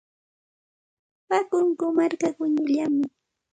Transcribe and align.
Wakunku 1.29 1.85
marka 1.97 2.27
quñullami. 2.37 3.05